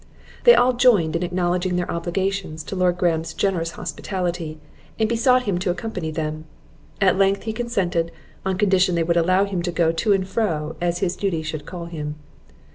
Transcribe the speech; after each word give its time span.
They 0.45 0.55
all 0.55 0.73
joined 0.73 1.15
in 1.15 1.21
acknowledging 1.21 1.75
their 1.75 1.91
obligations 1.91 2.63
to 2.63 2.75
Lord 2.75 2.97
Graham's 2.97 3.35
generous 3.35 3.73
hospitality, 3.73 4.57
and 4.97 5.07
besought 5.07 5.43
him 5.43 5.59
to 5.59 5.69
accompany 5.69 6.09
them. 6.09 6.45
At 6.99 7.19
length 7.19 7.43
he 7.43 7.53
consented, 7.53 8.11
on 8.43 8.57
condition 8.57 8.95
they 8.95 9.03
would 9.03 9.15
allow 9.15 9.45
him 9.45 9.61
to 9.61 9.71
go 9.71 9.91
to 9.91 10.11
and 10.11 10.27
fro, 10.27 10.75
as 10.81 10.97
his 11.05 11.15
duty 11.15 11.43
should 11.43 11.67
call 11.67 11.85
him. 11.85 12.15